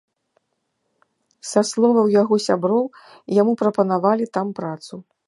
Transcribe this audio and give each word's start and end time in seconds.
Са 1.49 1.63
словаў 1.71 2.11
яго 2.21 2.35
сяброў, 2.47 2.83
яму 3.41 3.53
прапанавалі 3.61 4.25
там 4.39 4.47
працу. 4.63 4.95